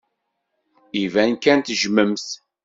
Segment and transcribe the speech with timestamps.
[1.03, 2.27] Iban kan tejjmem-t.